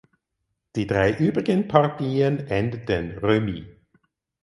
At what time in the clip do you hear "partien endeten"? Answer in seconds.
1.67-3.19